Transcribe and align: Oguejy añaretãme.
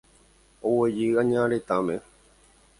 Oguejy 0.69 1.13
añaretãme. 1.21 1.95